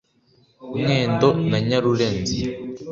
Mwendo 0.79 1.29
na 1.49 1.57
Nyarurenzi 1.67 2.39